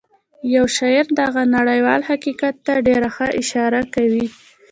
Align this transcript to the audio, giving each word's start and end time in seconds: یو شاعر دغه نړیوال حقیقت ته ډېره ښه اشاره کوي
یو 0.55 0.65
شاعر 0.77 1.05
دغه 1.21 1.41
نړیوال 1.55 2.01
حقیقت 2.09 2.55
ته 2.65 2.73
ډېره 2.87 3.09
ښه 3.15 3.27
اشاره 3.41 3.81
کوي 3.95 4.25